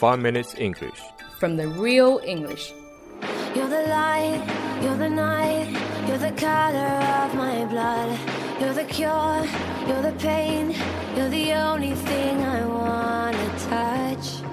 [0.00, 0.99] Five Minutes English.
[1.39, 2.71] from the real English.
[3.55, 4.41] You're the light,
[4.83, 5.67] you're the night,
[6.07, 8.17] you're the color of my blood.
[8.59, 9.43] You're the cure,
[9.87, 10.75] you're the pain,
[11.15, 14.43] you're the only thing I wanna touch.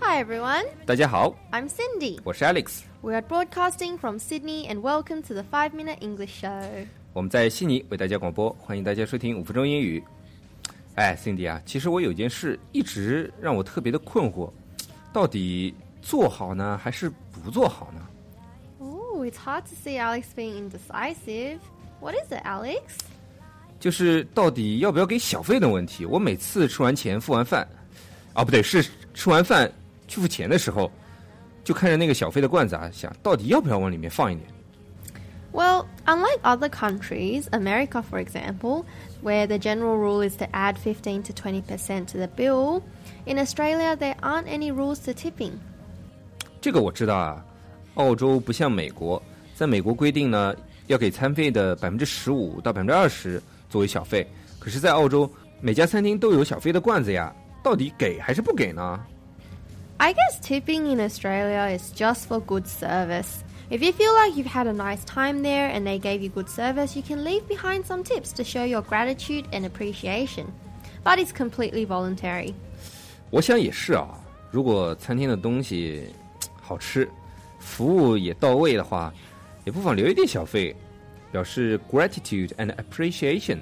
[0.00, 2.20] Hi everyone, 大家好， I'm Cindy.
[2.22, 6.86] 我是 Alex， We are broadcasting from Sydney and welcome to the 5 Minute English Show.
[7.14, 10.02] 我们在悉尼为大家广播，欢迎大家收听五分钟英语。
[10.98, 14.50] 哎，Cindy 啊，其实我有件事一直让我特别的困惑，
[15.12, 15.72] 到底
[16.02, 18.00] 做好呢，还是不做好呢
[18.80, 21.58] ？Oh, it's hard to see Alex being indecisive.
[22.00, 22.80] What is it, Alex?
[23.78, 26.04] 就是到底要不要给小费的问题。
[26.04, 27.64] 我每次吃完钱付完饭，
[28.32, 28.84] 啊，不对，是
[29.14, 29.72] 吃完饭
[30.08, 30.90] 去付钱的时候，
[31.62, 34.48] 就看着那个小费的罐子啊，想到底要不要往里面放一点。
[35.52, 38.85] Well, unlike other countries, America for example,
[39.21, 42.81] where the general rule is to add 15 to 20% to the bill,
[43.25, 45.53] in Australia there aren't any rules to tipping.
[46.61, 47.45] 这个我知道啊，
[47.95, 49.21] 澳洲不像美国，
[49.55, 50.55] 在美国规定呢，
[50.87, 54.27] 要给餐费的百分之十五到百分之二十作为小费。
[54.59, 58.99] 可是，在澳洲，每家餐厅都有小费的罐子呀，到底给还是不给呢？
[59.97, 63.41] I guess tipping in Australia is just for good service.
[63.69, 66.47] If you feel like you've had a nice time there and they gave you good
[66.47, 70.45] service, you can leave behind some tips to show your gratitude and appreciation.
[71.03, 72.53] But it's completely voluntary.
[73.29, 74.09] 我想也是啊，
[74.51, 76.03] 如果餐厅的东西
[76.39, 77.09] 啧好吃，
[77.59, 79.11] 服务也到位的话，
[79.65, 80.75] 也不妨留一点小费，
[81.31, 83.59] 表示 gratitude and appreciation，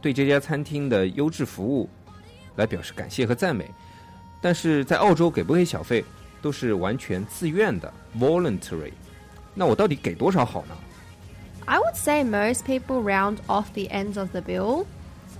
[0.00, 1.88] 对这家餐厅的优质服务
[2.54, 3.68] 来表示感谢和赞美。
[4.40, 6.04] 但是在澳洲给不给小费
[6.40, 8.92] 都是完全自愿的 voluntary。
[9.54, 10.76] 那我到底给多少好呢？
[11.66, 14.86] I would say most people round off the ends of the bill.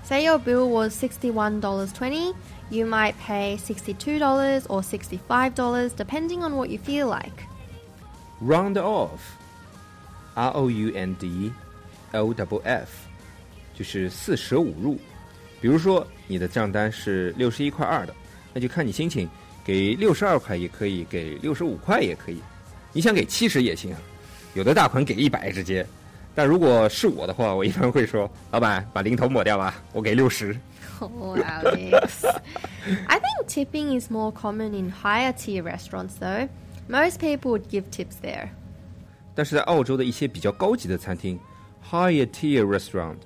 [0.04, 2.34] Say your bill was $61.20,
[2.70, 7.44] you might pay $62 or $65 depending on what you feel like.
[8.40, 11.52] round off，R O U N D
[12.12, 12.88] O W F，
[13.74, 14.98] 就是四舍五入。
[15.60, 18.14] 比如说你的账单是六十一块二的，
[18.54, 19.28] 那就看你心情，
[19.64, 22.40] 给六十二块也可以，给六十五块也可以，
[22.92, 24.00] 你想给七十也行啊。
[24.54, 25.86] 有的大款给一百直接，
[26.34, 30.56] 但如果是我的话，我一般会说，老板把零头抹掉吧，我给六十。
[31.00, 32.26] Oh, Alex.
[33.06, 36.48] I think tipping is more common in higher tier restaurants, though.
[36.88, 38.48] Most people would give tips there.
[39.34, 41.38] 但是在澳洲的一些比较高级的餐厅
[41.88, 43.18] （higher tier restaurant）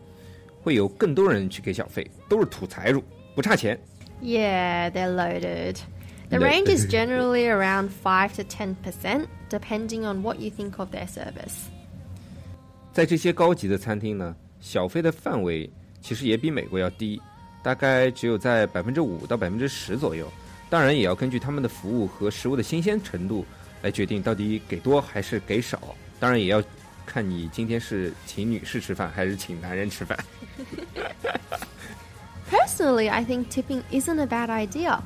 [0.60, 3.03] 会有更多人去给小费，都是土财主，
[3.34, 3.78] 不差钱。
[4.21, 5.77] Yeah, they're loaded.
[6.28, 11.06] The range is generally around 5 to 10%, depending on what you think of their
[11.06, 11.69] service.
[12.93, 17.21] 在这些高级的餐厅呢，小费的范围其实也比美国要低，
[17.62, 20.31] 大概只有在百分之五到百分之十左右。
[20.69, 23.44] 当然，也要根据他们的服务和食物的新鲜程度
[23.83, 25.94] 来决定到底给多还是给少。
[26.19, 26.62] 当然，也要
[27.05, 30.19] 看你今天是请女士吃饭还是请男人吃饭。
[32.50, 35.00] Personally, I think tipping isn't a bad idea.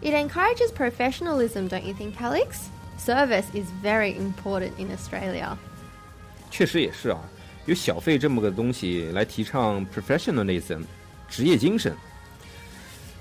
[0.00, 2.68] It encourages professionalism, don't you think, Alex?
[3.02, 5.56] Service is very important in Australia.
[6.50, 7.18] 确实也是啊，
[7.66, 10.82] 有小费这么个东西来提倡 professionalism
[11.28, 11.94] 职业精神。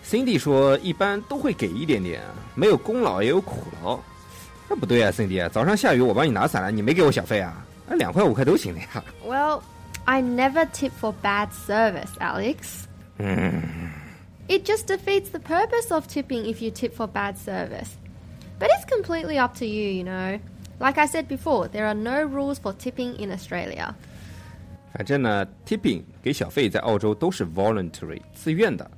[0.06, 2.22] Cindy 说，一般都会给一点点，
[2.56, 4.00] 没有功劳也有苦劳。
[4.70, 7.66] 那不对啊，Cindy，早上下雨我帮你拿伞了，你没给我小费啊？
[7.86, 9.04] 那两块五块都行的呀。
[9.26, 9.62] Well,
[10.06, 12.86] I never tip for bad service, Alex.
[14.48, 17.90] It just defeats the purpose of tipping if you tip for bad service.
[18.62, 20.40] But it's completely up to you, you know.
[20.80, 23.94] Like I said before, there are no rules for tipping in Australia.
[24.94, 28.90] 反正呢，tipping 给小费在澳洲都是 voluntary 自愿的。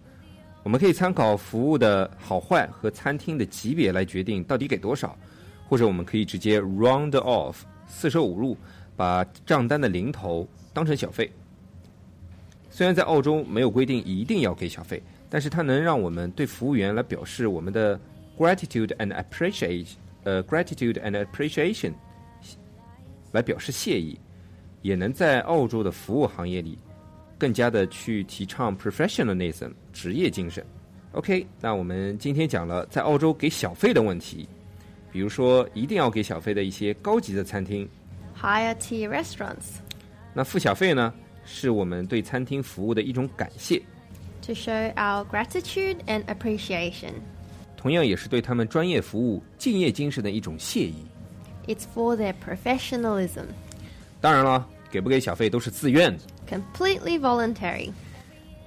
[0.63, 5.17] 我们可以参考服务的好坏和餐厅的级别来决定到底给多少，
[5.67, 7.55] 或者我们可以直接 round off
[7.87, 8.55] 四舍五入，
[8.95, 11.29] 把账单的零头当成小费。
[12.69, 17.99] 虽然在澳洲没有规定一定要给小费，但是它能让我们对服务员来表示我们的
[18.37, 19.87] gratitude and appreciate
[20.23, 21.93] 呃 gratitude and appreciation
[23.31, 24.17] 来表示谢意。
[24.81, 26.79] 也能在澳洲的服务行业里
[27.37, 30.65] 更加的去提倡 professionalism 职业精神。
[31.11, 34.47] OK，那我们今天讲了在澳洲给小费的问题，
[35.11, 37.85] 比如说一定要给小费的一些高级的餐厅，
[38.41, 39.79] Higher tier restaurants
[40.33, 41.13] 那付小费呢
[41.43, 43.81] 是我们对餐厅服务的一种感谢，
[44.41, 47.15] to show our gratitude and appreciation.
[47.83, 51.05] 同样也是对他们专业服务敬业精神的一种谢意。
[51.67, 53.45] It's for their professionalism.
[54.21, 57.91] 当然了，给不给小费都是自愿的， Completely voluntary.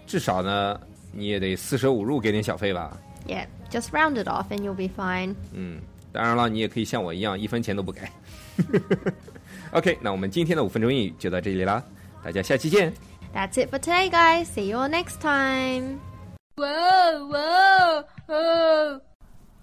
[0.07, 0.81] 至少呢
[1.13, 2.97] 你也得四舍五入给点小费吧。
[3.27, 5.35] Yeah, Just round it off and you'll be fine.
[5.53, 5.81] 嗯，
[6.13, 8.03] 当然了，你也可以像我一样，一分钱都不给。
[9.71, 11.83] OK，那我们今天的五分钟英语就到这里啦，
[12.23, 12.93] 大家下期见。
[13.35, 14.45] That's it for today, guys.
[14.45, 16.01] See you all next time.
[16.57, 18.76] Whoa, whoa, whoa.